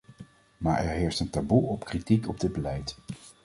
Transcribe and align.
Maar 0.57 0.79
er 0.85 0.89
heerst 0.89 1.19
een 1.19 1.29
taboe 1.29 1.61
op 1.67 1.85
kritiek 1.85 2.27
op 2.27 2.39
dit 2.39 2.51
beleid. 2.53 2.97